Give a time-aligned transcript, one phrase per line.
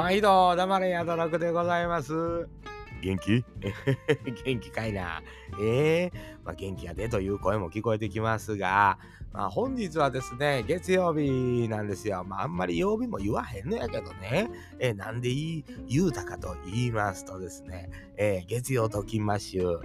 [0.00, 2.48] 毎度黙れやどろくでございます。
[3.02, 3.44] 元気？
[4.44, 5.22] 元気かいな。
[5.60, 8.98] ええー、まあ、元気やでという声も聞こえてきますが、
[9.34, 12.24] まあ、本日はですね、月曜日なんですよ。
[12.24, 14.50] まあ、あんまり曜日も言わへんのやけどね。
[14.78, 19.80] えー、なんで言言うたかと言いますとですね、えー、月曜と金マッシュ、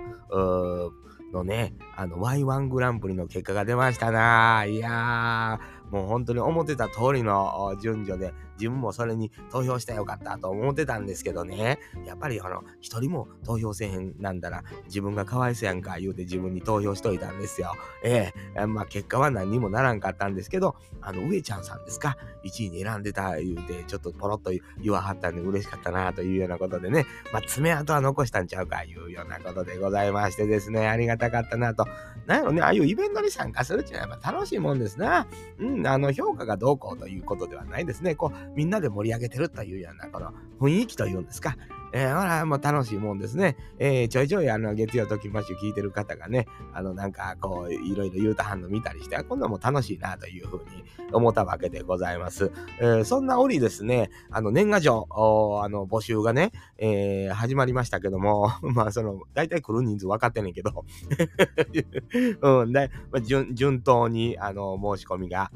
[1.33, 4.63] のね、あの、Y1 グランプリの結果が出ましたな。
[4.65, 17.73] いやー、もう本当に思ってた通りの順序で、自分もそれに投票したらよかったと思ってたんですけどね、やっぱりあの、一人も投票せへんなんだら、自分がかわいそうやんか言うて自分に投票しといたんですよ。
[18.03, 24.51] ええまあ結果は何にもならんかったんですけど、あの、上ちゃんさんですか、1位に選んでた言うて、ちょっとポロッと
[24.81, 31.85] 言わはったんで嬉しかったなというようなことでね、まあ爪痕は残したんちゃうかいうようなことでございましてですね、ありがたかったなと。
[32.25, 35.27] なんやろね、ああいうイベントに参加するっていうのはやっぱ楽しいもんですな。
[35.59, 38.15] うん、あの、評価がどうこうということではないですね。
[38.15, 41.55] こう、みんなで盛り上げてるというような、この雰囲気というんですか。
[41.95, 43.55] えー、ほら、もう楽しいもんですね。
[43.79, 52.51] えー、ちょいちょいあの、月曜ときましゅ聞いてる方がね、あの、なんかこう、いろいろ言うたはんの見たりして、今度も楽しいなというふうに思ったわけでございます。
[52.81, 60.83] えー、そんな折ですね、あの、年賀状、あの、募集がね、えー、始まりましたけども、 まあ、その、大体来る人数分かってんねんけど、
[62.41, 65.49] うん、で、まあ、順、順当に、あの、申し込みが、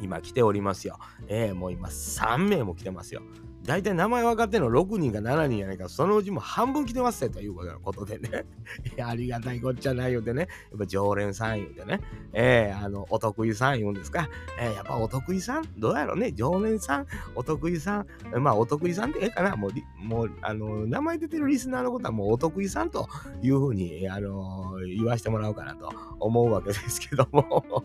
[0.00, 0.98] 今来ておりますよ。
[1.28, 3.22] えー、もう今3名も来てますよ。
[3.64, 8.46] 大体名前分かってんの6人か7人やないか、そのうちも半分来てますよということでね。
[9.04, 10.48] ありがたいこっちゃないよってね。
[10.70, 12.00] やっぱ常連さん言うてね。
[12.32, 14.28] えー、あの、お得意さん言うんですか。
[14.58, 15.64] えー、やっぱお得意さん？
[15.78, 16.32] どうやろね。
[16.32, 17.06] 常連さん？
[17.34, 18.42] お得意さん？
[18.42, 23.08] まあ、お得意さんってええかなもう、もう、あの、名前出てるリスナーのことはもうお得意さんと
[23.42, 27.82] いうふうに、あの、言わしてもらおうかなと思うわけですけども。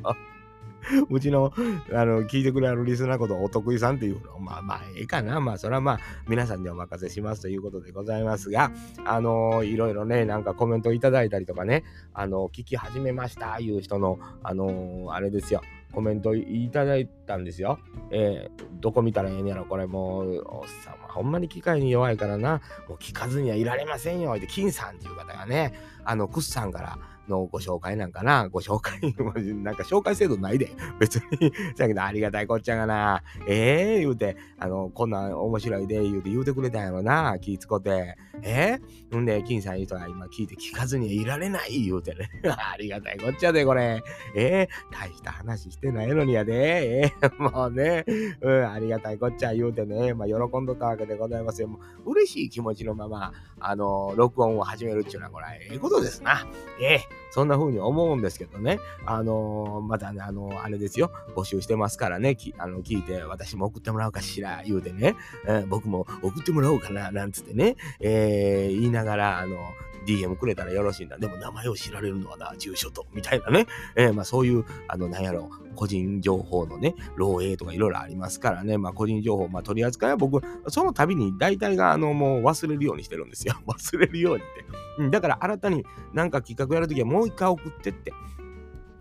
[1.10, 1.54] うちの、
[1.94, 5.40] あの、聞いてくれるリスナーことお得意さんっていうの、まあまあ、ええかな。
[5.40, 8.72] まあ、それはまあ、皆さんにお任せしますということでございますが、
[9.06, 15.62] あのいろいろね、なんかコメントいただいたりとかね、あの聞き始めましたいう人の、あのあれですよ。
[15.92, 17.80] コメントいただいたんですよ。
[18.12, 24.38] えー、どこ見たらええんやろ、これもう、おっさんはほんまに機械に弱いからな、もう聞かずにはいられませんよ。
[24.38, 25.74] で、金さんっていう方がね、
[26.04, 28.50] あの、クッさんから、のご紹介なんかな？
[28.50, 29.00] ご紹介、
[29.64, 30.72] なんか紹介制度ないで。
[31.00, 31.52] 別に。
[31.78, 33.24] だけど、ありがたいこっちゃがな。
[33.48, 37.38] ええー、言うて、あの、こんなん面白いで、言うて言うてくれたんやろな。
[37.40, 38.18] 気ぃつこて。
[38.42, 42.30] えー、んで、金さんいう人が今聞いて聞かずにいられない言うてね。
[42.46, 44.04] ありがたいこっちゃで、これ。
[44.36, 47.02] えー、大した話してないのにやで。
[47.02, 48.06] えー、 もうね、
[48.42, 51.68] うん、ありがたいこっちゃ言うてね、まあ、喜んどったわけでございますよ。
[51.68, 56.46] もう嬉しい気持ちのまま、あの、録音を始めるっていうのは、これ、ええことですな。
[56.82, 57.15] えー？
[57.32, 58.80] そんな風に思うんですけどね。
[59.06, 61.12] あのー、またね、あのー、あれですよ。
[61.36, 62.38] 募集してますからね。
[62.58, 65.16] あの聞いて、私も送ってもらおうかしら、言うてね。
[65.48, 67.76] えー、僕も送ってもらおうかな、なんつってね。
[68.00, 69.58] え、言いながら、あの
[70.06, 71.18] DM くれたらよろしいんだ。
[71.18, 73.68] でも名前を知られるのはな、住所と、みたいなね。
[73.96, 78.78] えー、まあそういう、あの、なんやろ、個人情報のね、漏洩とかいろいろありますからね。
[78.78, 83.56] まあ個人情報、まあ取り扱いは僕、その度に大体が、あの、もう忘れるようにしてるんですよ。
[83.68, 84.66] 忘れるようにって。
[85.00, 88.14] うん、だから新たになんか企画やるときはもう一回送ってって。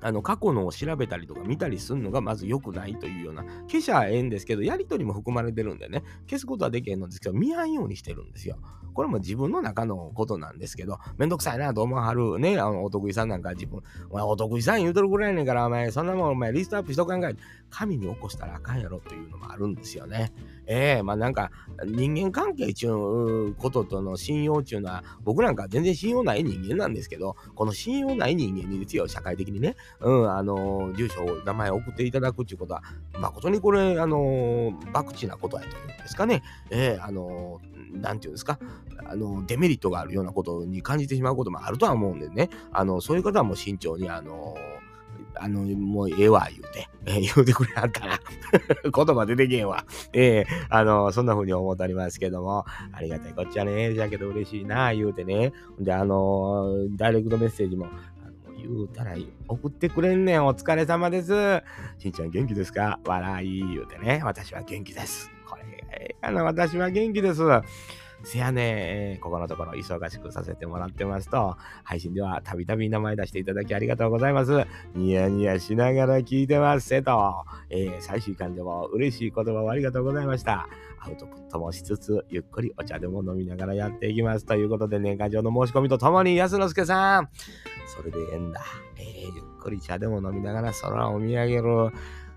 [0.05, 8.59] あの過去のを調べたりとか見たりするのがまず良くないというような消しゃええんですけどやり取りも含まれてるんでね消すことはできへんのですけど見やんようにしてるんですよ。
[8.93, 17.37] これも自分の中のことなんですけどめんどくさいなと思わはるねあのお得意さんなんか自分お前お得意さん言うとるぐらいねんからお前そんなもんお前リストアップしとかんかい。
[17.75, 20.33] 神に起こしたらあかんやろというのもあるんですよね。
[20.67, 21.51] ええー、まあなんか
[21.85, 29.75] 人間関係ちゅうこととの信用ちゅうのは僕なんか全然信用ない人間なんですけどこの信用ない人間にですよ社会的にね。
[30.01, 32.83] うん、あの、住所、名前を送っていただくっていうことは、
[33.19, 36.43] 誠にこれ、あの、博打なことやというんですかね。
[36.71, 37.61] えー、あの、
[37.93, 38.59] なんていうんですか、
[39.07, 44.57] あの、デメリットがあるようなことに感じてしまうこともあるとは思うんでね、あの、そういう方はもう慎重に、あの、
[45.37, 48.21] あの、もうええわ、言うて、えー、言うてくれはったら
[48.85, 49.85] 言葉出てけんわ。
[50.13, 55.53] えー、あの、そんな風に思っておりますけども、ありがたいこっちはね、じゃけど嬉しいな、言うてね。
[55.79, 57.89] で、あの、ダイレクトメッセージも、
[58.67, 59.15] 言うたら
[59.47, 60.47] 送ってくれんねん。
[60.47, 61.63] お疲れ様です。
[61.99, 62.99] しんちゃん元気ですか？
[63.05, 64.23] 笑い言うてね。
[64.25, 65.31] 私は元気です。
[65.47, 66.43] これがええかな。
[66.45, 67.43] 私は元気です。
[68.25, 74.65] せやねえ、ここのところ忙しくさせてもらってますと、配信ではたびたび名前出していただきありがとうございます。
[74.95, 80.69] ニヤニヤしながら聞いてますせと、えー、最終巻でも嬉しい言葉をありがとうございました。
[81.01, 84.47] アウトプットもしつつ、ゆっくりお茶でも飲みながらやっていきます。
[84.47, 87.29] ということで、年賀状の申し込みとともに、安之助さん、
[87.87, 88.65] それでええんだ。
[88.97, 91.91] えー、ゆっくり茶でも飲みながら空を見上げる。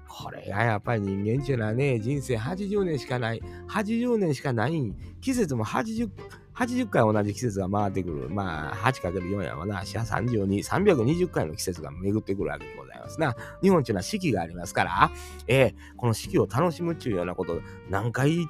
[0.07, 6.09] これがやっぱり人間っていうのはね、人生80年しかない、80年しかない、季節も80、
[6.55, 8.29] 80回同じ季節が回ってくる。
[8.29, 9.81] まあ、8×4 やわな。
[9.81, 13.35] 32、320回の季節が巡ってくるわけでございますな。
[13.61, 15.11] 日本っていうのは四季がありますから、
[15.47, 18.47] えー、この四季を楽しむっていうようなこと、何回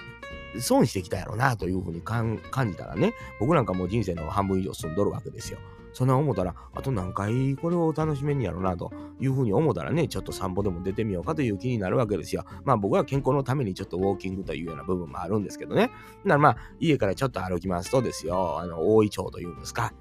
[0.59, 2.39] 損してきたやろうなというふうに感
[2.71, 5.59] じたらね、僕なんかもう人生の半分以上住んどるわけですよ。
[5.97, 12.45] そんな思ったら、あと何回これを楽しめんやろうなというふうに思ったらね、ちょっと散歩でも出てみようかという気になるわけですよ。
[12.65, 15.89] まあ僕は健康のためにちょっとウォーキングというような部分もあるんですけどね。
[16.23, 19.91] ならまあ家からちょっと歩きますとですよ、あの大井町というんですか。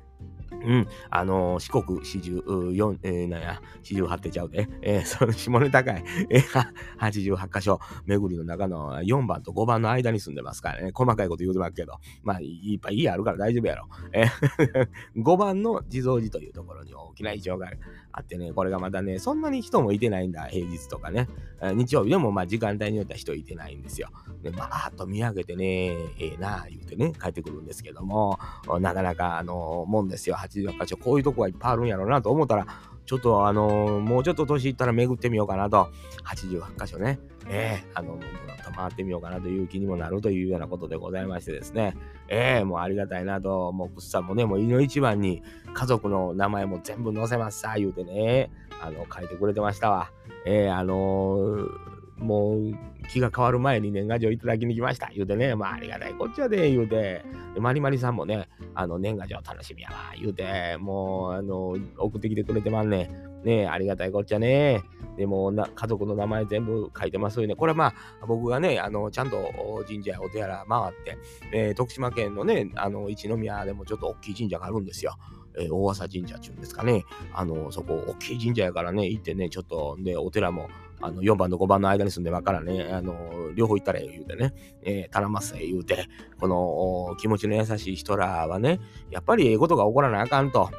[0.66, 2.42] うん、あのー、四国四十
[2.74, 6.66] 四、えー、なんや、四十八手ちゃうで、えー、 その下ネタかい、えー、
[6.98, 13.88] 八十八箇所、巡りの中の4番と5番の間に住んでますからね、細かいこと言うてますけど、まあ、いっぱい家あるから大丈夫やろ。
[14.12, 14.88] えー、
[15.22, 17.70] 5番の地蔵寺というところに大きなイチョウが
[18.12, 21.28] あってね、これがまたね、そんなに人もいてないんだ、平日とかね。
[21.62, 24.08] 日曜日でもまあ時間帯によっては人いてないんですよ。
[24.42, 28.38] で、バーっと見上げてね、ええー、なあ言うてね、帰ってくるんですけども、
[28.80, 32.66] なかなかあのもんですよ、80箇所、こういうとこがいっぱいあるんやろうなと思ったら、
[33.04, 35.88] ちょっとあのもうちょっと年いったら巡ってみようかなと、
[36.24, 37.86] 88箇所ね、ええ。
[37.94, 38.18] ー、あの、
[38.66, 41.96] と回ってみようかなという気にもなるというようなことでございましてですね、
[42.28, 45.42] ええー、もうありがたいなと、もうくっさんもね、もういの一番に
[45.72, 48.50] 家族の名前も全部載せますさ、言うてね、
[48.82, 50.10] あの、書いてくれてましたわ。
[50.44, 52.74] ええー、あのー、もう
[53.08, 55.10] 気が変わる前に年賀状いただきに来ました。
[55.14, 57.24] 言うてね、まあありがたいこっちゃで、言うて、
[57.58, 63.10] まりまりさんもね、あの年賀状楽しみやわ、言うて、もう、あの、送ってきてくれてまんね。
[63.44, 64.82] ねありがたいこっちゃね。
[65.16, 67.54] でもな、家族の名前全部書いてますよね。
[67.54, 71.18] これはまあ、僕がね、あの、ちゃんと神社やお寺回って、
[71.52, 75.16] えー、徳島県のね、あの、一宮でもちょっと大きい神社があるんですよ。
[75.58, 77.04] えー、大浅神社っていうんですかね。
[77.32, 80.68] あの、そこ、大きい神社やからね、行ってね、ちょっと、で、お寺も、
[81.00, 86.08] あの、4番と5番の間に住んでばからね、あの、両方行ったらええ言うてね、えー、頼ますえ言うて、
[86.40, 90.70] この、気持ちの優しい人らはね、やっぱりええことが起こらなあかんと。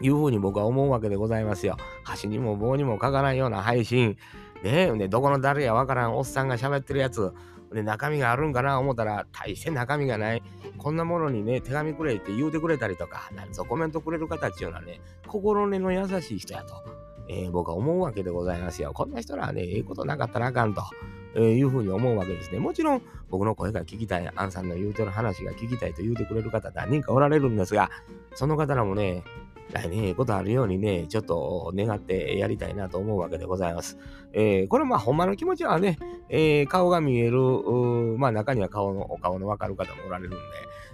[0.00, 1.76] いうふうに僕は思うわけでございますよ。
[2.04, 4.16] 箸にも棒にもかからんような配信。
[4.62, 7.32] ねえ、どこの誰やわからんおっさんが喋ってるやつ。
[7.72, 10.42] で、中身があるんかな思ったら、大して中身がない。
[10.78, 16.82] こんなものにね、手紙くれって言うてくれたりとか、なんぞコメントくれる方っていうのはね、心根の優しい人やと、
[17.28, 18.92] えー、僕は思うわけでございますよ。
[18.92, 20.82] こんな人らはね、ええことなかったらあかんと。
[21.34, 22.58] えー、いうふうに思うわけですね。
[22.58, 27.90] もちろん、僕の声が聞きたい、アンさんの言うてる話が聞きたいと言うてくれる方何人かおられるんですが、
[28.34, 29.24] その方らもね、
[29.72, 33.98] 来年ええことあるようにね、ちょっと願ってやりたいなと思うわけでございます。
[34.32, 35.98] えー、これまあほんまの気持ちはね、
[36.30, 37.38] えー、顔が見える、
[38.16, 40.38] まあ中には顔の、お顔のわかる方もおられるんで、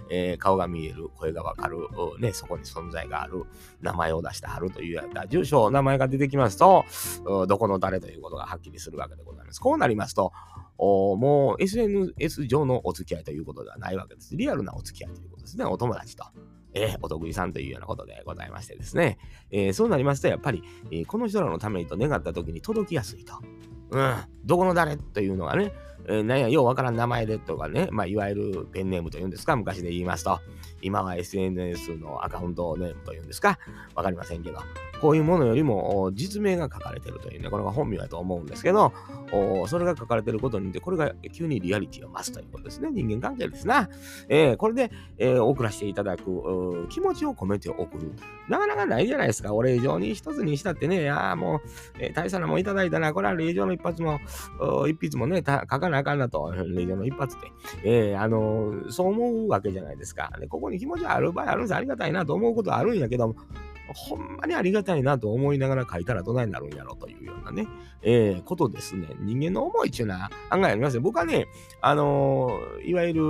[0.09, 1.77] えー、顔が見える、声がわかる、
[2.19, 3.45] ね、そこに存在がある、
[3.81, 6.85] 名前を出してはるというやった住所、名前が出てきますと、
[7.47, 9.59] どこの誰ということがはっきりするわけでございます。
[9.59, 10.31] こうなりますと、
[10.77, 14.35] もう SNS 上のお付き合いということではないわけです。
[14.35, 15.65] リアルなお付き合いということですね。
[15.65, 16.25] お友達と。
[16.75, 19.17] えー、お得意さんというようなことでございましてですね、
[19.49, 20.61] えー、そうなりますと、やっぱり、
[20.91, 23.35] えー、この人らのためにと願った時に届きやすいと。
[23.91, 25.71] うん、どこの誰というのがね、
[26.07, 30.39] えー、なんや、ようわからん名前でとかね、まあ、いわゆるペンネームというんですか、昔で言いますと、
[30.81, 33.59] 今は SNS のアカウントネームというんですか、
[33.95, 34.59] わかりませんけど、
[35.01, 38.93] こういうものよりも実名が書かれてるというね、これが本名だと思うんですけど、
[39.67, 42.89] それが書かれてることによって、これが急にリアリティを増すということですね。
[42.91, 43.89] 人間関係ですな。
[44.29, 48.11] えー、これで、えー、送らせていただく気持ちを込めて送る。
[48.49, 49.53] なかなかないじゃないですか。
[49.53, 51.61] お礼状に一つにしたってね、ああ、もう、
[51.99, 54.19] えー、大差なもんいただいたな、これは礼状の一発も、
[54.87, 57.51] 一筆もね、書かなあかんなと、礼状の一発で。
[57.83, 60.31] えー、あの、そう思うわけじゃないですか。
[60.39, 61.75] でここに気持ちある場合あるんです。
[61.75, 63.35] ありがたいなと思うことはあるんやけども、
[63.93, 67.67] ほんまにありがたいなと思いながら書いたらどないになるんやろというようなね、
[68.01, 69.07] えー、ことですね。
[69.19, 71.01] 人間の思いっていうのは案外ありますね。
[71.01, 71.47] 僕はね、
[71.81, 73.21] あのー、いわゆる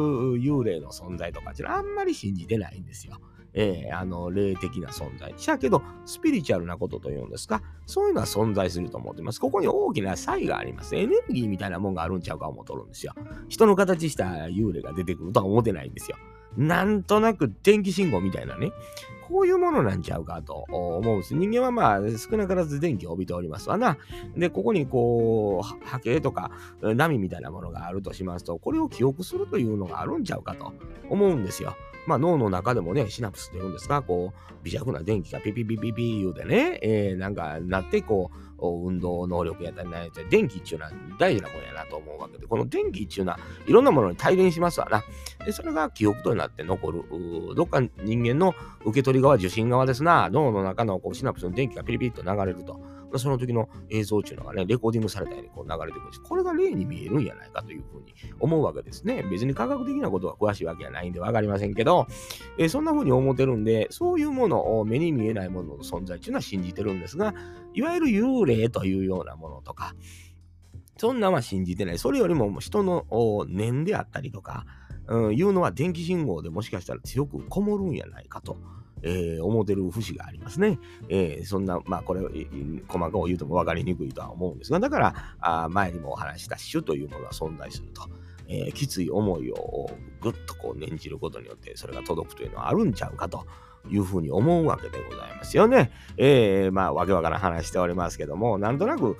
[0.41, 3.19] 幽霊の存在とかっていうのはあんまり信じてないんですよ。
[3.57, 5.33] えー、あの、霊的な存在。
[5.37, 9.39] しやけど、スピリチュアルなことというんですか、そういうのは存在すると思ってます。
[9.39, 10.95] ここに大きな差異があります。
[10.95, 13.13] エネルギーみたいなもんがあるんちゃうか思っとるんですよ。
[13.47, 16.17] 人の形した幽霊が出てくるとは思ってないんですよ。
[16.57, 18.71] なんとなく電気信号みたいなね、
[19.27, 21.35] こういうものなんちゃうかと思うんです。
[21.35, 23.97] 人間はまあ少なからず電気を帯びておりますわな。
[24.37, 30.73] で、ここにこう、波形とか波みたいなものがあるとしますと、これを記憶するというのがあるんちゃうかと
[31.09, 31.75] 思うんですよ。
[32.07, 45.03] まあ脳の中でもね、シナプスって言うんですか、こう、微弱な電気がピピピピピ言うてね、えー、なんかなってこう、運動能力やったりなんやったり、電気っていうのは大事なもんやなと思うわけで、この電気っていうのはいろんなものに帯電しますわな。
[45.45, 47.03] で、それが記憶となって残る。
[47.55, 52.79] どっか人間の受け取り側、受信側ですな、脳の中のこうシナプスの電気がピリピリと流れると。
[53.15, 56.21] まその時の映像っていうのがね、レコーディングされたようにこう流れてくるんです。
[56.21, 59.23] これが例に見えるんじゃないかというふうに思うわけですね。
[59.23, 62.07] 別に科学的なことが詳しいわけじゃないんでわかりませんけど、
[62.57, 67.33] えー、そんなふうに思ってるんで、そういうものを目に見えないものの存在っていうのは信じてるんですが、
[67.73, 69.95] いわゆる幽霊というようなものとか、
[70.97, 71.97] そんなは信じてない。
[71.97, 73.05] それよりも人の
[73.47, 74.65] 念であったりとか、
[75.07, 78.57] うん、いうのは電気信号でもしかしたら強くこもるんやないかと。
[79.01, 80.79] えー、思ってる節がありますね。
[81.09, 82.21] えー、そんな、まあ、これ、
[82.87, 88.09] 細かく言うとも分かりにくいとは思うんですが、だから、あ前にもお話した種というものは存在すると。
[88.47, 89.89] えー、きつい思いを
[90.21, 93.45] ぐっとこう念じることによってそれが届くというのはあるんちゃうかと
[93.89, 95.91] いうふうに思うわけでございますよね。
[96.17, 99.17] えー、まあ、わけわからん話しておりますけども、なんとなく、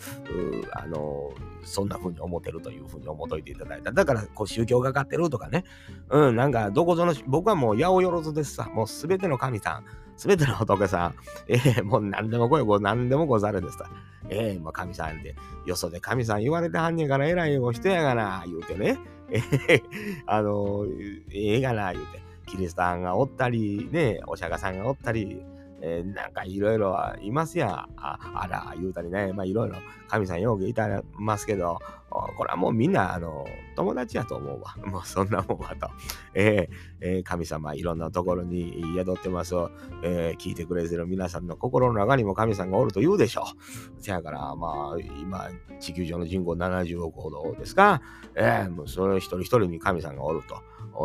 [0.72, 1.32] あの、
[1.64, 3.92] そんなふうに思ってるというふうに思っといていただいた。
[3.92, 5.64] だから、こう、宗教がかってるとかね。
[6.10, 8.70] うん、なんか、どこぞの、僕はもう、八百万ですさ。
[8.74, 9.86] もう、すべての神さん、
[10.18, 11.16] すべての仏さん、
[11.48, 13.86] えー、もう何でも来い、もう何でもござれですと。
[14.30, 18.98] えー、もう神さんで、よそで神さん言われてはんねんから偉いお人やがな、言うてね。
[19.30, 19.84] えー、
[20.26, 20.86] あの
[21.32, 22.25] ええがな、言うて。
[22.46, 25.44] キリストさんがおったり、ね、お釈迦さんがおったり、
[25.82, 27.88] えー、なんかいろいろいますや。
[27.98, 29.76] ああら、言うたりね、まあいろいろ
[30.08, 34.76] 神さんよくいたますけど、これはもうみんな、あの、友達やと思うわ。
[34.88, 35.90] もうそんなもんはと。
[36.34, 39.54] えー、えー、神様いろんなところに宿ってます
[40.02, 44.02] えー、聞いてくれてる皆さんの心の中にも神さんがおると言うでしょう。
[44.02, 45.50] せやから、まあ、今、
[45.80, 48.02] 地球上の人口70億ほどですか、
[48.36, 50.56] えー、もうそれ一人一人に神さんがおると。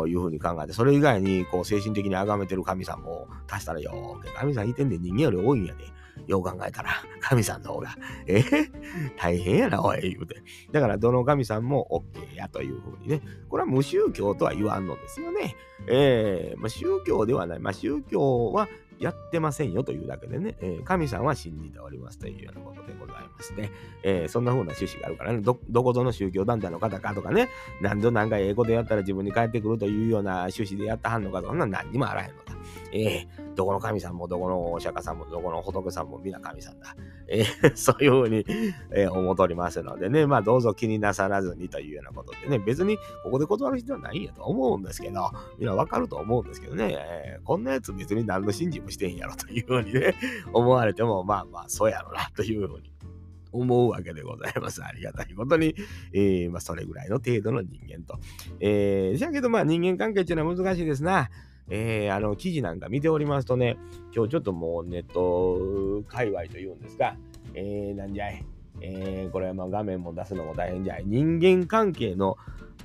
[0.07, 5.85] いうふうに考えて、それ以外にこう精神的に崇めてる神さんも足したらよ神さんいてんで人間より多いんやで。
[6.27, 7.95] よう考えたら、神さんの方が、
[8.27, 8.39] え？
[8.39, 8.69] ー、
[9.17, 10.43] 大変やな、おい、言うて。
[10.71, 13.21] だから、どの神さんも OK やというふうにね。
[13.49, 15.55] これは無宗教とは言わんのですよね。
[15.87, 17.59] えー、まあ、宗教ではない。
[17.59, 18.67] まあ、宗教は
[19.01, 23.71] やってませんよというだけでね、えー、神さんは信じておりますというようなことでございまして。
[24.03, 27.49] えー、そんな風な趣旨があるからね、ど、どこぞの宗教団体の方かとかね、
[27.81, 32.53] 何度何回英語でやったら自分に返ってくるというような趣旨でやったはんのかとか、そんな何にもあらへんのだ。
[32.93, 36.95] えー、どこの神さんもどこのお釈迦さんもどこの仏さんも皆神さんだ。
[37.27, 38.45] えー、 そういうふうに、
[38.91, 50.15] えー、思っておりますのでね、まあどうぞ気になさらずにというようなことでね、別にここで断る必要はないんやと思うんですけど、みんなわかると思うんですけどね、えー、こんなやつ別に何の信心もしてんやろというふうにね、
[50.53, 52.91] 思われても、まあまあそうやろなというふうに。
[53.53, 54.81] 思うわけでございます。
[54.83, 55.75] ありがたいことに、
[56.13, 58.17] えー、まあ、それぐらいの程度の人間と。
[58.59, 61.29] えー、じゃけど、まあ、人間関係っていうのは難しいですな。
[61.69, 63.77] えー、あの記事なんか見ておりますとね、
[64.13, 67.15] 今日ちょっともうネット界隈というんですか、
[67.53, 68.45] えー、なんじゃい、
[68.81, 72.37] えー、これはまあ画面も出すのも大変じゃい、人間関係の、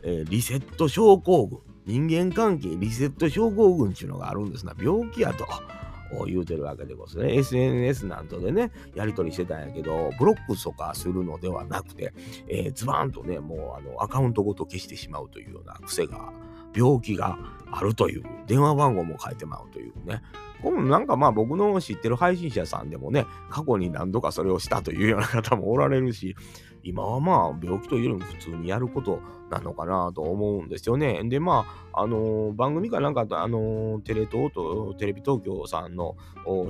[0.03, 5.47] えー、リセット症候群、人間関係リセット症候群っていうのがあるんですな、病気やと。
[6.27, 7.39] 言うてるわけでございますね。
[7.39, 12.13] SNS なんとでね、やり取りしてたんやけど、ブロックとかするのではなくて、
[12.49, 16.33] えー、ズバーンとね、もうあのアカウントごと消してしまうというような癖が
[16.75, 17.39] 病気が
[17.71, 20.23] あるという、電話番号も書いてまうというね。
[20.63, 26.35] これもなんかまあ僕の知ってる配信者さんでもね、過去に何度かそれをしたというような方もおられるし、
[26.83, 29.21] 今はまあ病気というよりも普通にやること
[29.51, 31.21] なのかなと思うんですよね。
[31.25, 36.17] でまあ、あのー、番組かなんか、あのー、テレ東とテレビ東京さんの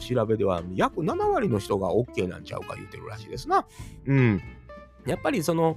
[0.01, 3.67] 調べでは約7割の人が OK なんちゃうか言うてるらしいですな。
[4.07, 4.43] うん。
[5.07, 5.77] やっぱりその、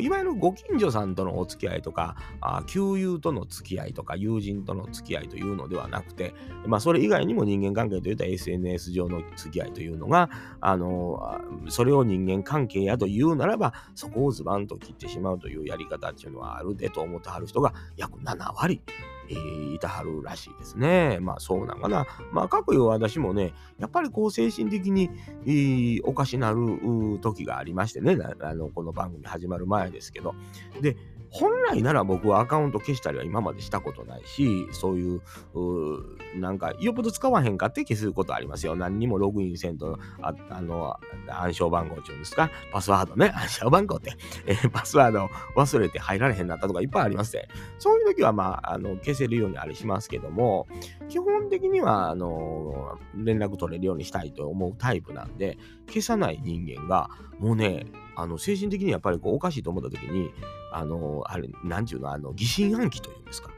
[0.00, 6.34] いわゆるご近所さんとのお付き合いとか、あ旧友との付き合いとか、友人との付き合いというのではなくて、
[6.66, 10.30] まあ、それ以外にも人間関係といった SNS 上の付き合いというのが、
[10.60, 18.82] あの、それを人間関係やというならば、そこをズバンと切ってしまうというやり方っていうのはあるでと思ってはる人が約7割。
[19.28, 21.18] えー、いたはるらしいですね。
[21.20, 22.06] まあそうなんかな。
[22.32, 25.10] まあ各いう私もね、やっぱりこう精神的に、
[25.44, 30.34] えー、おかしなる時がありましてねあの、この番組始まる前ですけど。
[30.80, 30.96] で、
[31.30, 35.20] 本来なら僕はアカウント消したりは今までしたことないし、そういう、
[35.54, 38.76] うなんか、よっぽど使わへんかって消すことありますよ。
[38.76, 40.96] 何にもログインせんと、ああの、
[41.28, 44.12] 暗証番号っていうんですか、パスワードね、 暗証番号って、
[44.46, 47.48] えー、パスワードを忘れて入られへんなったとかいっぱいありますね。
[47.78, 50.66] そういう時は、まあ、あの、消せるようにありしますけども、
[51.08, 60.30] 基本的には、あの、連絡取れるようにしたいと思うタイプなんで、消さない人間が、もうね、あの、精神的にやっぱりこうおかしいと思った時に、
[60.72, 63.50] あの、あれ、なんちゅうの、あの、疑心暗鬼というんですか。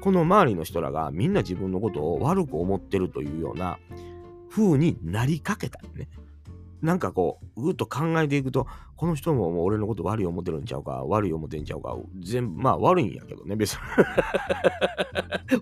[0.00, 3.78] この周りの人らがみんな自分のことを悪く思ってるというような
[4.48, 6.08] 風になりかけたね。
[6.80, 13.78] なんかこう、ぐっと考えていくと、この人ももう俺のこと悪い思ってるんちゃうか、悪い思ってんちゃうか、全部、まあ悪いんやけどね、別に。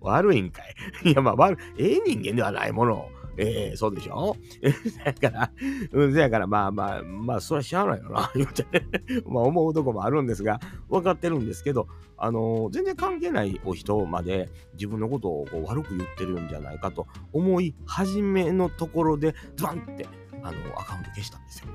[0.02, 0.62] 悪いんか
[1.04, 1.10] い。
[1.10, 4.36] いや、まあ悪い、ええ人間ではないものを、ええー、そうでしょ？
[5.04, 5.50] だから、
[5.92, 8.64] うん、そやから、まあまあ、まあ、それはしゃあないよな、 言うて、
[9.26, 20.06] まあ思うとこもあるんですが、分かってるんですけど、あのー、全然関係ないお人まで自分のことをこう悪く言ってるんじゃないかと思い始めのところで、ズバンって、
[20.42, 21.66] あのー、アカウント消したんですよ。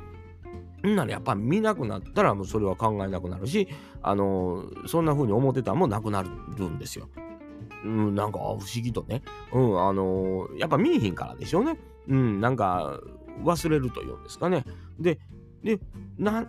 [0.89, 3.68] んならやっぱ見なくなったらもうそれは考えなくなるし、
[4.01, 6.30] あの、そんな風に思ってたらもうなくなる
[6.70, 7.08] んですよ。
[7.84, 9.22] うん、なんか不思議とね。
[9.52, 11.78] うん、あのー、やっぱ見えひんからでしょうね。
[12.08, 13.00] うん、なんか
[13.44, 14.66] 忘れるというんですかね。
[15.00, 15.20] で、
[15.64, 15.80] で、
[16.18, 16.48] な1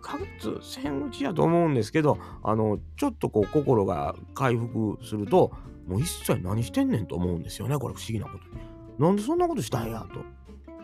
[0.00, 5.52] ヶ月戦打ちやと思うんですけど、あの、ちょっとこう心が回復すると、
[5.86, 7.78] もう一切何してんねんと思うんですよね。
[7.78, 9.04] これ不思議なこと。
[9.04, 10.24] なんでそんなことしたんやと。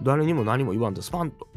[0.02, 1.48] 誰にも何も言わんとスパンと。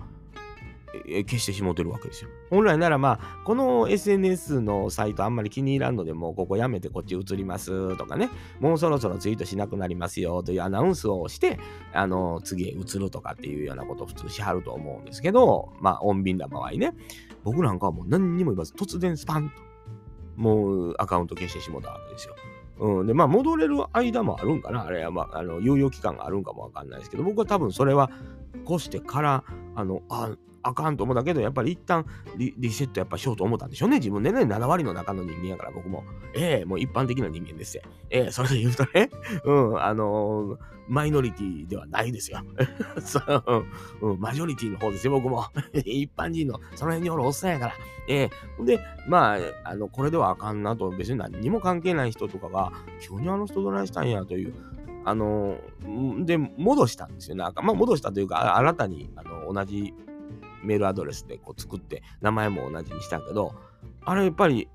[1.28, 2.30] 消してしもてるわけですよ。
[2.50, 11.60] 本来ならまあ、この SNS のサイトあんまり気に入らんので、もうここやめてこっち移りますとかね、もうそろそろツイートしなくなりますよというアナウンスをして、
[11.94, 16.94] あの、次へ移るとかっていうようなことを普通しはると思うんですけど、まあ、穏便な場合ね、
[17.44, 19.56] 僕なんかはもう何にも言わず、突然スパンと、
[20.36, 22.36] もうアカウント消してしもたわけですよ。
[22.80, 23.08] うん。
[23.08, 24.86] で、まあ、戻れる間もあるんかな。
[24.86, 28.12] あれは、まあ、あの、猶予期間があるんかもわかんないですけど、僕は多分それは、
[28.66, 29.44] 越してから、
[29.76, 30.32] あの、あ、
[30.68, 32.06] あかんと思ったけど、やっぱり一旦
[32.36, 33.98] リリセットやっぱしようと思ったんでしょうね。
[33.98, 36.04] 自分でね、7割の中の人間やから僕も。
[36.34, 37.84] ええー、もう一般的な人間ですよ。
[38.10, 39.10] ええー、それで言うとね、
[39.46, 40.58] うん、あのー、
[40.88, 42.40] マイノリティではないですよ。
[43.02, 43.66] そう、
[44.02, 45.46] うん、マジョリティの方ですよ、僕も。
[45.74, 47.74] 一般人の、その辺におるおっさんやから。
[48.08, 52.72] ええ、で、まあ、あの、これではあかんなと、別に何にも関係ない人とかが、
[53.02, 54.54] 急にあの人どないしたんやという、
[55.04, 55.58] あの、
[56.26, 57.44] で、戻したんですよね。
[57.44, 59.94] まあ、戻したというか、新たにあの同じ
[60.64, 63.56] メールアドレスでこう作って名前も同じにしたけど
[64.06, 64.68] あれやっぱり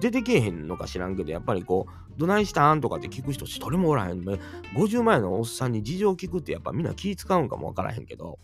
[0.00, 8.38] 出てけえへんのか知らんけどやっぱりこうどないしたんとかって聞く人一人もおらへん50万円のおっさんに事情聞くってやっぱみんな気使うんかもわからへんけど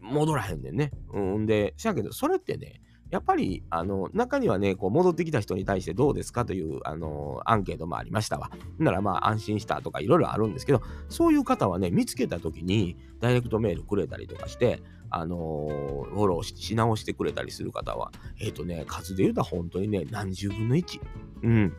[0.00, 0.90] 戻らへんねんね。
[1.12, 2.80] うんで、しやけど、それってね、
[3.10, 8.50] やっぱり、あの、中にはね、こう、戻ってきた人に対してどうですかという、あの、アンケートもありましたわ。
[8.78, 15.68] なら、まあ、安心したとかいろいろあるんですけど、そういう方はね、見つけた時に、ダイレクトメールくれたりとかして、あの、
[16.12, 21.00] フォローし直してくれたりする方は、えっ、ー、とね、数で言うと本当にね、何十分の1。
[21.42, 21.72] うん。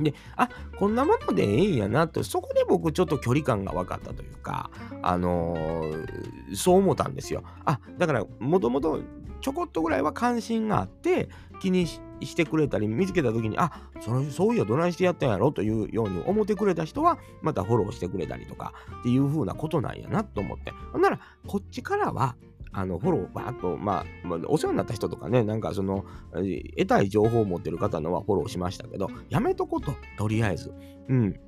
[0.00, 0.48] で、あ、
[0.78, 4.70] こんなものでええんやなと、そこで僕ちょっと距離感が分かったというか、
[5.02, 7.42] あのー、そう思ったんですよ。
[7.64, 9.00] あ、だから、もともと
[9.42, 11.28] ちょこっとぐらいは関心があって、
[11.60, 12.00] 気にし
[12.34, 20.72] てくれたり、見つけた時に、あ、そのそういやどないしてやったんやろというように思ってくれた人は、またフォローしてくれたりとかっていう風なことなんやなと思って。
[20.92, 22.36] ほんなら、こっちからは、
[22.74, 30.72] あのフォロー、バーっと、まあ、まあ、お世話になった人とかね、なんかその、得たい情報を持ってる方のはフォローしましたけど、やめとこと、とりあえず。
[31.08, 31.40] うん。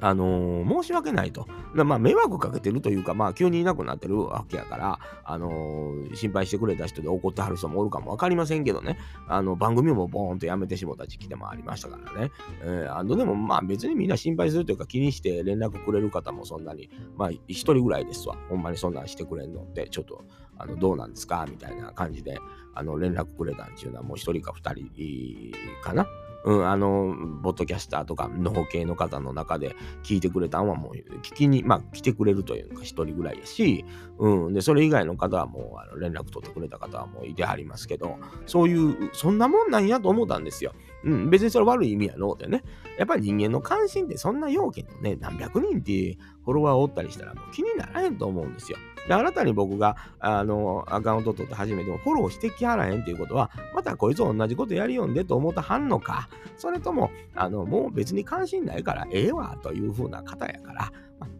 [0.00, 1.46] あのー、申し訳ないと。
[1.74, 12.30] まあ、迷惑かけてるというか、まあ、急にいなくなってるわけやから、あのー、心配してくれた人で怒ってはる人もおるかもわかりませんけどね、あの、番組もボーンとやめてしもた時期でもありましたからね。
[12.62, 18.36] えー、あの、でも、まあ、別にみんな心配するというか、気にして連絡くれる方もそんなに、まあ、一人ぐらいですわ。
[18.48, 20.24] ほんまにそんなんしてくれんのって、ちょっと、
[20.58, 21.46] あの、どうなんですか？
[21.48, 22.38] みたいな感じで、
[22.74, 26.06] あの、連絡くれたんっていうのは、もう一人か二人かな？
[26.44, 33.84] うん、あの、ボッドキャスターとか、農系の方の中で聞いてくれたんはもう、聞きに、まあ、来てくれるというか、一人ぐらいやし、
[34.18, 40.72] うん、で、それ以外の方はもう、あの連絡取ってくれた方はもういてはりますけど、そういう、そんなもんなんやと思ったんですよ。
[41.02, 42.62] うん、別にそれ悪い意味やのうてね。
[42.96, 48.78] やっぱり人間の関心ってそんな要件のね、何百人っていうフォロワーおったりしたらもう気にならへんと思うんですよ。
[49.08, 60.92] で、新たに僕が、あの、アカウント取って初めてもフォローしてきはらへんっていうことは、またこいつ同じことやりよんでと思ったはんのか、それとも、あの、もう別に関心ないからええわという風な方やから、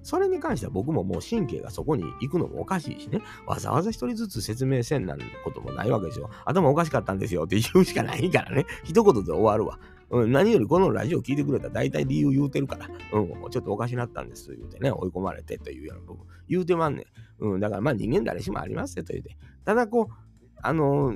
[0.02, 6.30] それに関しては僕ももう神経がそこに行くのもおかしいしね、わざわざ一人ずつ説明せんなんこともないわけですよ。
[6.44, 9.78] 頭おかしかったんですよって言うしかないからね、一言で終わるわ。
[10.10, 17.02] うん、何よりこのラジオ聞いてくれたら大体理由言うてるから、うん、ちょっとおかしなったんです、言うてね、追い込まれてというような僕、言うてまんね
[17.40, 17.44] ん。
[17.44, 19.36] うん、だからまあ人間誰しもありますよと言うて。
[19.64, 20.14] ただこう、
[20.62, 21.12] あの、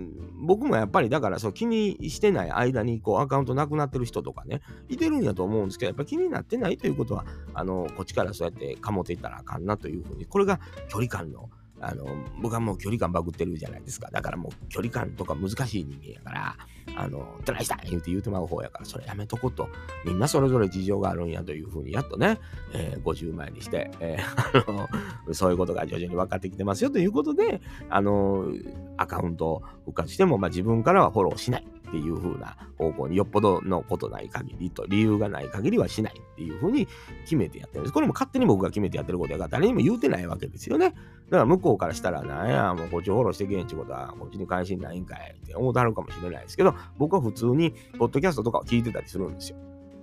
[0.47, 7.25] 僕もやっぱりだからそう気にしてない間にこうアカウントなくなってる人とかね、いてるんやと思うんですけど、やっぱ気になってないということは、
[7.55, 11.49] あの、こっちからそうやってかもていったらあかんなというふうに、これが距離感の
[11.81, 12.07] あの、
[12.41, 14.11] 僕はもう距離感バグってるじゃないですか。
[14.11, 16.57] だからもう距離感とか難しい人間やから、
[16.97, 19.69] あの、トライしたい言うて言うてまう方やから、それやめとこうと。
[20.05, 22.39] みんなそれぞれ事情があるんやというふうに、やっとね、
[22.75, 24.89] えー、50前にして、えー、あの、
[25.35, 28.47] そういうことが徐々に分かってきてますよということで、あの、
[28.97, 31.67] アカウントを復活しても、まあ自分からはフォローしない。
[31.91, 36.87] っていう風な方向によっぽどのことない限りと理由がない限りはしないっていう風に
[37.25, 37.93] 決めてやってるんです。
[37.93, 40.91] これも勝手に僕が決めてやってることやから誰にも言うてないわけですよね。
[40.91, 41.01] だか
[41.39, 49.59] ら向こうからしたらなんやもうこっちフォローしてけんちゅうことはこっちに関心ないんかいって思ってはるかもしれないですけど僕は普通にポッドキャストとかを聞いてたりするんですよ。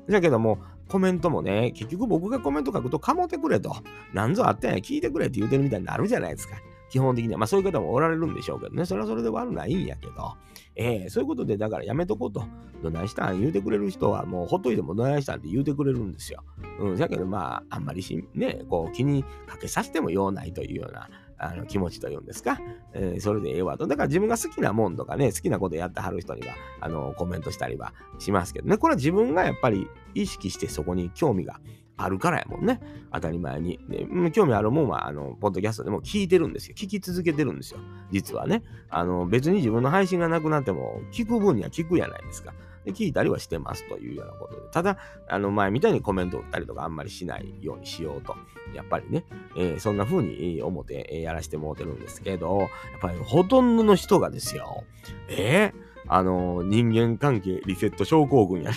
[0.10, 3.76] だけども、コメントもね、結局僕がコメント書くと、かもてくれと、
[4.14, 6.56] なんぞあってんや、聞いてくれって言うてるみたいになるじゃないですか。
[6.90, 7.40] 基本的には。
[7.40, 8.86] まあそういう方もおられるんでしょうけどね。
[8.86, 10.36] それはそれで悪ないんやけど。
[10.76, 12.44] えー、そういうことで、だからやめとこうと。
[12.84, 16.44] どないしたん言うてくれる人は、もうほっといてもどないしたんって言うてくれるんですよ。
[16.80, 16.98] うん。
[16.98, 21.10] だけどまあ、あんまりし、ね、こう気にかけさせても用ないというような。
[21.40, 22.60] あの気持ちというんですか、
[22.94, 23.86] えー、それでええわと。
[23.86, 31.60] だから自分が好きなもんとかね、好きなことやってはる人にはあのコメントしたりはしますけどね、これは自分がやっぱり意識してそこに興味が
[31.98, 32.80] あるからやもんね。
[33.12, 33.80] 当たり前に。
[33.90, 36.76] で興味あるもんは、あの、ポッドキャストでも聞いてるんですよ。
[36.78, 37.80] 聞き続けてるんですよ。
[38.12, 38.64] 実はね。
[38.90, 42.54] あの、別に自分の配信がなくなっても、聞く分には聞くやないですか。
[42.86, 44.62] で聞いたりはしてますというようなことで。
[44.72, 48.36] ただ、あの、前みたいにコメント打ったりとかあんまりしないようにしようと。
[48.74, 49.26] やっぱりね、
[49.58, 52.70] えー、そんな風に思ってやらせてもうてるんですけど、やっ
[53.02, 54.84] ぱりほとんどの人がですよ、
[55.30, 58.72] えーあの人間関係リセット症候群や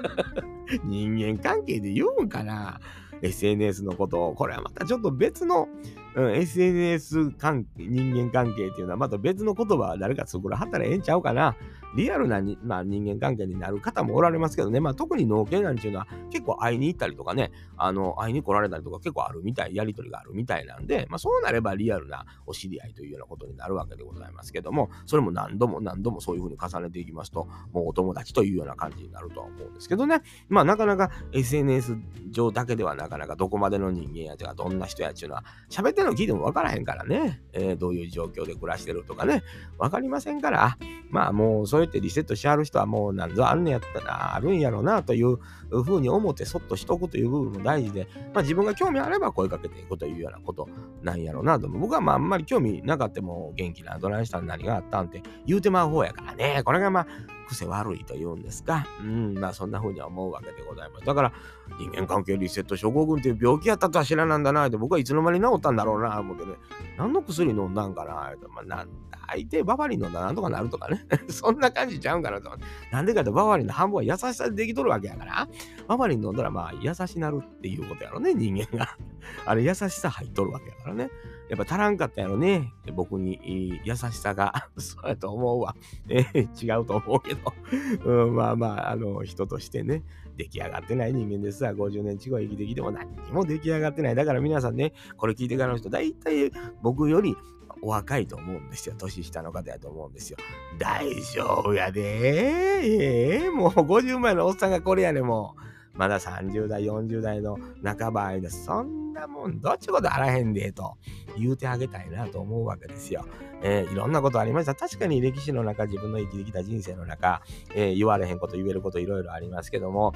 [0.84, 2.80] 人間関係で言うんかな
[3.22, 4.34] ?SNS のことを。
[4.34, 5.68] これはまたちょっと別の、
[6.14, 11.56] うん、SNS 関人間関係っていうのはまた別の言葉は誰か作らはったらええんちゃうかな？
[11.94, 31.96] リアルなに、まあ、人間関係になる方もおられますけどね、まあ、特に農系なんていうのは結構会いに行ったりとかね、あの、会いに来られたりとか結構あるみたい、やりとりがあるみたいなんで、まあ、そうなればリアルなお知り合いというようなことになるわけでございますけども、それも何度も何度もそういうふうに重ねていきますと、もうお友達というような感じになるとは思うんですけどね、まあ、なかなか SNS
[32.30, 39.42] 上だけではなかなかどこまでの人間やとか、どんな人やっていうのは、喋ってるの聞いても分からへんからね、えー、どういう状況で暮らしてるとかね、
[39.78, 40.78] 分かりませんから、
[41.10, 45.36] まあもうそそうやってリセットしはる人はもう何ぞあるんやったらあるんやろうなという
[45.70, 50.68] ふうに思ってそっとしとくという部分も大事で、まあ、自分が興味あれば声かけていくというようなこと
[51.02, 56.62] なんやろうなと僕はまああんまり興味なかったも元気などないしたん何があったんって言うてまう方やからね。
[56.64, 57.06] これがまあ
[57.46, 58.86] 癖悪いというんですか。
[59.00, 61.06] うん、まあそんな風には思うわけでございます。
[61.06, 61.32] だから
[61.78, 66.52] 人間関係リセット症候群っていう病気やったとは知らなんだなって僕はいつの間に治ったんだろうな思ってね、
[66.98, 71.04] 何の薬飲んだんかなまあなんだ、相手バファリン飲んだらなんとかなるとかね。
[71.28, 72.50] そんな感じちゃうんかなと。
[72.92, 75.48] なんでかとバファリンの半分は優しさでできとるわけやから、
[75.88, 78.96] バファリン飲んだらまあ優しなるっていうことやろね、人間が。
[79.44, 81.10] あれ優しさ入っとるわけやからね。
[81.48, 82.72] やっぱ足らんかったやろね。
[82.92, 84.68] 僕に優しさが。
[84.78, 85.76] そうやと思うわ。
[86.08, 87.52] えー、違うと思うけど。
[88.04, 90.02] うん、まあまあ、あの、人としてね、
[90.36, 91.72] 出来上がってない人間ですわ。
[91.72, 94.14] 50年近く生きてきても何にも出来上がってない。
[94.14, 96.50] だから皆さんね、これ聞いてからの人、大体
[96.82, 97.36] 僕より
[97.80, 98.96] お若いと思うんですよ。
[98.98, 100.38] 年下の方やと思うんですよ。
[100.78, 105.66] 大丈夫やでええー、もう50前のおっさんがこれやねもう。
[105.96, 110.96] まだ30代、40代の半ば間、そんなもんどっちことあらへんで、と
[111.38, 113.26] 言うてあげたいなと思うわけですよ。
[113.62, 114.74] えー、いろんなことありました。
[114.74, 117.42] 確かに歴史の中、自分の生きてきた人生の中、
[117.74, 120.12] えー、言われへんこと言えることいろいろありますけども、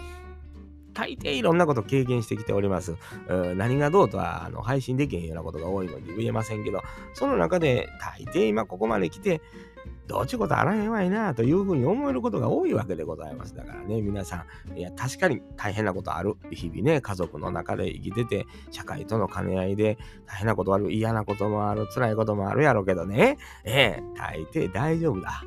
[0.93, 2.97] 大抵いろんなこと経験してきております。
[3.57, 6.83] 何がどうとはあの配信できへんようなことが多いので言えませんけど、
[7.15, 9.41] その中で大抵今ここまで来て、
[10.11, 13.55] どっちことあらへんわいなというふうに思えることが多いわけでございます。
[13.55, 14.45] だからね、皆さ
[14.75, 16.35] ん、いや、確かに大変なことある。
[16.51, 25.45] 日々ね、家族の中で生きてて、社会との兼ね合いで大変なことある、嫌なこともある、辛いこともあるやろうけどね、ええ、大抵大丈夫だ。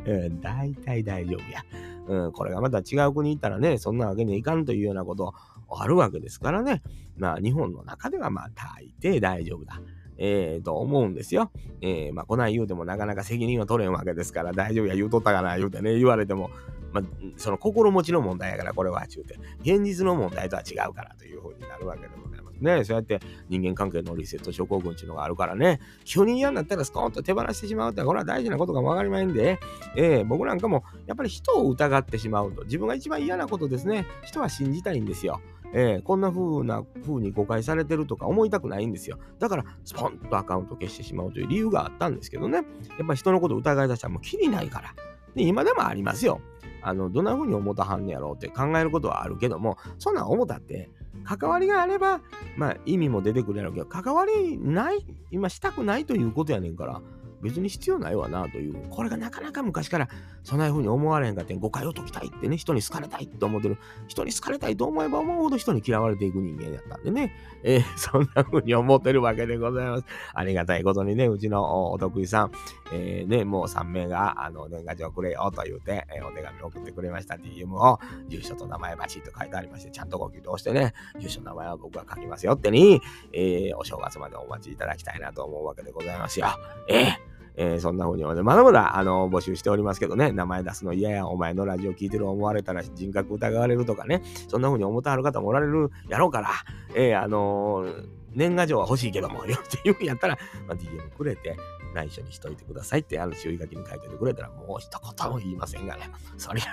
[0.40, 1.62] 大体大丈夫や。
[2.08, 5.34] うん、これがまた違う国行ったらね、そんなわけにはいかんというようなこと
[5.68, 6.82] あるわけですからね。
[7.18, 9.78] まあ、日本の中ではまあ、大抵大丈夫だ。
[10.20, 11.50] えー、と思うんですよ。
[11.80, 16.50] えー、まあ、こない言うてもなかなか責任は取れんわけですから、大丈夫や言うとったかな言うてね、言われても、
[16.92, 17.04] まあ、
[17.36, 22.84] その心持ちの問題やから、これは、ちゅうて、現実の問題とは違うからというふうになるわけでございますね。
[22.84, 29.58] そうやって人間関係のリセット症候群っていうのがあるからね、急に嫌になったらスコーンと手放してしまうって、これは大事なことがわかりませんで、
[29.96, 35.40] えー、僕なんかもやっぱり人を疑ってしまうと、自分が一番嫌なことですね、人は信じたいんですよ。
[35.72, 39.18] えー、こんな風な風に誤解されてるとか思いたくないんですよ。
[39.38, 42.58] だから、スポンとアカウント消してしまうという理由があったんですけどね。
[42.98, 44.94] やっぱ人のこと疑い出したらもうきりないから。
[45.34, 46.40] で、今でもありますよ。
[46.82, 50.90] あの、どんな風に思たはんねやろうって考えることはあるけども、そんなん思たって、
[51.24, 52.20] 関わりがあれば、
[52.56, 57.02] まあ意味も出てくるやろうけど、関わりない、今したくないということやねんから、
[57.42, 60.08] 別に必要ないわなという、これがなかなか昔から
[60.42, 70.04] そんな風に思われへんかって誤解を解きたいってね、人に好かれたいって思ってる、人に好かれたいと思えば思うほど人に嫌われていく人間やったんでね、えー、 そんな風に思ってるわけでございます。
[70.34, 72.52] ありがたいことにね、うちのお得意さん、
[72.92, 77.34] えー、ね、もう3名が、あの、年賀状くれよと言うて、えー、お手紙を送ってくれました。
[77.34, 77.98] DM を、
[78.28, 83.00] 住所と名前バチッと書いてありまして、ちゃんとご起動してね、住所名前は僕が書きますよってに、
[83.32, 86.48] えー、お正月までお待ちいただきたいなと思うわけでございますよ。
[86.88, 87.29] えー
[87.62, 96.48] えー、そんな風に思ってまだまだあの募集しておりますけどね、名前出すの嫌や、お前のラジオ聞いてる思われたら人格疑われるとかね、そんな風に思ってはる方もおられるやろうから、
[96.94, 101.54] えー、あのー、年賀状は欲しいけども、よって言うんやったら、まあ、DM くれて、
[101.92, 106.08] 内緒にしといてくださいってあの注意書きに書いててくれたらもう一言も言いませんがね。
[106.38, 106.64] そりゃ、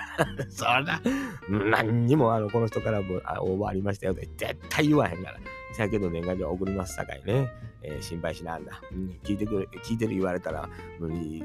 [0.48, 1.02] そりゃ、
[1.48, 5.38] 何にもあのこの人からも応募ありましたよって絶対言わへんから。
[5.78, 7.48] せやけど年賀状送りますさかいね。
[7.82, 9.20] えー、心配しなんだ、うん。
[9.22, 11.44] 聞いてくれ、聞いてる言われたら、うん、い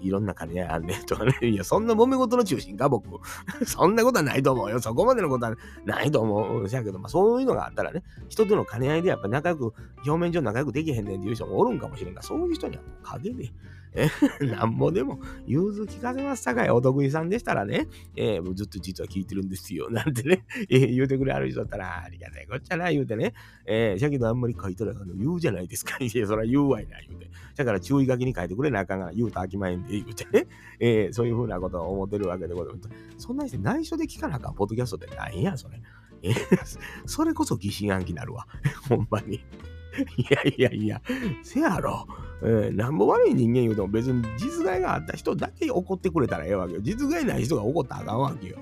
[0.00, 1.36] いろんな金あんねとかね。
[1.42, 3.08] いや、そんな揉め事の中心か、僕。
[3.66, 4.78] そんなことはないと思うよ。
[4.78, 6.68] そこまでのことはないと思う。
[6.68, 9.74] せやけど、まあそういうのがあったらね、人との兼ね合いでやっぱ仲良く、
[10.06, 13.50] 表面上仲良くできへんねんっていう人もおるんかもしれんが、そういう人にはもう影で、
[13.94, 14.08] え
[14.46, 23.34] なんぼでも融通聞かせますさかいお得意さんでしたらね、えー、ずっと実は聞いてるんですよ、なんてね、 えー、言うてくれある人だったら、ありがたいこっちゃな、言うてね、
[23.66, 25.96] えー、しゃけどあんまり書いたらあの言うじゃないですか。
[26.02, 27.30] いや、そら言うわいな、言うて。
[27.56, 30.46] だから注意書きに書いてくれなあかんがら、言うと飽きまへんで、言うてね、
[30.80, 32.88] えー、そういうふうなことを思ってるわけでございます。
[33.18, 35.80] そんなにして内緒で聞かなあかん、ポッドキャストってないや、それ。
[36.22, 36.32] え、
[37.04, 38.46] それこそ疑心暗鬼になるわ。
[38.88, 39.44] ほんまに。
[40.16, 41.02] いやいやいや、
[41.42, 42.06] せやろ。
[42.42, 46.80] えー、なんぼ悪い人間言うても別に実害があった人だけ怒ってくれたらええわけよ。
[46.82, 48.58] 実害ない人が怒ったらあかんわけよ、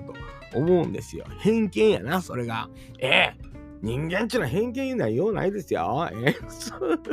[0.51, 1.25] と思うんですよ。
[1.39, 2.69] 偏見やな、それが。
[2.99, 3.47] ええー、
[3.81, 6.09] 人間っていうのは偏見言うのはようないですよ。
[6.11, 7.07] えー、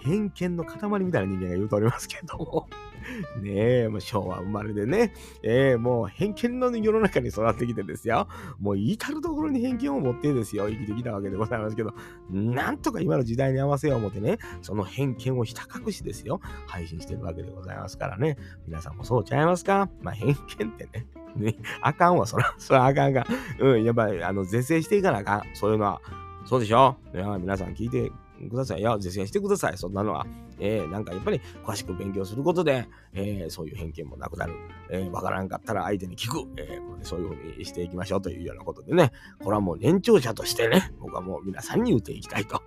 [0.04, 2.68] 偏見の塊みたいな人間が言うとおりますけども。
[3.42, 3.52] ね
[3.84, 8.28] え、もう昭和生まれでね、えー、もう偏見の世の中に育ってきてですよ。
[8.60, 11.92] もう至るところに偏見を持ってですよ、生きてきたわけでございますけど、
[12.30, 18.36] なんとか今の時代に合わせよう思ってね、その偏見をひた隠しですよ、配信してるわけでございますからね。
[18.66, 19.88] 皆さんもそうちゃいますか？
[20.02, 21.06] まあ偏見ってね、
[21.36, 23.26] ね、あかんわ、そら、そらあかんが。
[23.60, 25.42] うん、やっぱり、あの、是正していかなあかん。
[25.54, 26.00] そういうのは。
[26.46, 26.96] そうでしょ？
[27.12, 28.10] 皆さん聞いて
[28.48, 28.98] くださいよ。
[28.98, 29.78] 是正してください。
[29.78, 30.26] そんなのは。
[30.60, 34.54] えー、なんかやっぱり詳しく勉強することで、えー、そういう偏見もなくなる。
[34.90, 36.48] えー、わからんかったら相手に聞く。
[36.56, 39.12] えー、そういうふうにしていきましょうというようなことでね。
[39.38, 42.62] これはもう年長者としてね、僕はもう皆さんに言っていきたいと。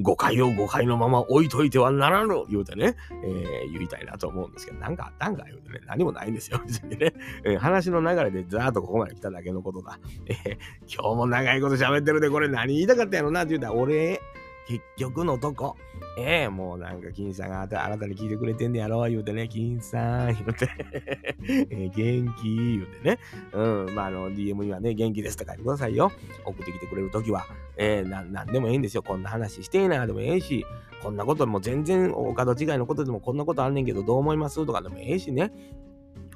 [0.00, 6.60] 誤解を誤解のまま置いといてはならぬ言うてね、えー、言いたいなと思うんですけど、なんかあったんか言うてね、何もないんですよ。
[6.66, 7.14] 別にね。
[7.44, 9.98] えー、話の流れでざーっとここまで来ただけのことだ。
[10.26, 10.56] えー、
[10.92, 14.20] 今日も長いこと喋ってるで、これ何言いたかったやろなって言うたら、俺、
[14.66, 15.76] 結局のとこ。
[16.18, 20.68] ええー、もうなんか、金さんがあなたに聞いてくれてんねやろ、言うてね、金さん、言うて
[21.70, 23.18] えー、元気、言うてね。
[23.52, 26.10] うん、まあ、あの、DM にはね、元気ですって書いてくださいよ。
[26.44, 27.44] 送ってきてくれるときは。
[27.76, 29.02] えー、な、んでもいいんですよ。
[29.02, 30.64] こんな話してえな、でもええし、
[31.02, 34.64] こんなことも全然、お門違いのことでもこんなことあんねんけど、どう思います？
[34.66, 35.52] とかでもええしね。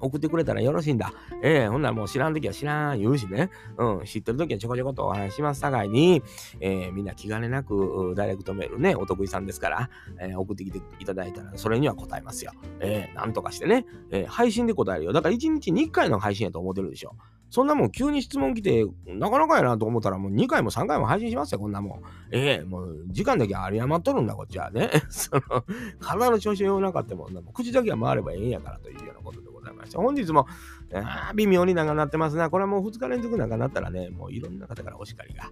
[0.01, 1.13] 送ってくれたらよろしいんだ。
[1.43, 3.51] ええー、ほんならもう知らんときは知らん言うしね。
[3.79, 6.23] うん、知ってるときはちょこちょことお話しますさかいに、
[6.61, 12.53] えー、みんな気兼ねなくダイレクトメールね、お得意さんですから、えー、送ってきていただいたら、それには答えますよ。
[12.81, 15.13] えー、なんとかしてね、えー、配信で答えるよ。
[15.13, 17.15] だから1日に1回の配信やと思ってるでしょ。
[17.51, 22.03] そんなもん急に質問来て、なかなかやなと思ったらもう2回も3回も配信しますよ、こんなもん。
[22.31, 24.91] ええー、もう時間だけ有り余っとるんだ、こっちはね。
[25.11, 25.43] その、
[25.99, 30.47] 体の調子をなかったもん、も口だけは回ればええんやからというようなことでございまして、本日も、
[30.95, 32.51] あ微妙に長なってますな。
[32.51, 35.51] これはもう2日連続長なったらね、もういろんな方からお叱りが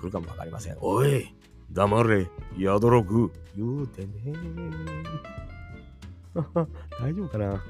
[0.00, 0.76] 来るかもわかりません。
[0.80, 1.34] おい、
[1.70, 4.08] 黙れ、やどろく、言うてね。
[7.00, 7.62] 大丈夫かな？